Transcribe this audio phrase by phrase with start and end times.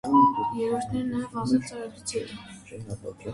[0.59, 2.15] Երրորդն էր նաև ազատ ծրագրից
[2.73, 3.15] հետո։